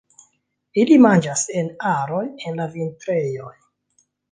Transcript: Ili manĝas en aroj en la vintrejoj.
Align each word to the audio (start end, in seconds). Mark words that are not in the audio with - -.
Ili 0.83 0.97
manĝas 1.07 1.43
en 1.61 1.69
aroj 1.91 2.23
en 2.31 2.59
la 2.63 2.69
vintrejoj. 2.79 3.55